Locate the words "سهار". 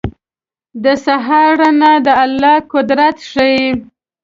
1.05-1.49